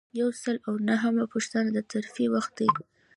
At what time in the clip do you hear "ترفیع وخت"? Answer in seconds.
1.91-2.51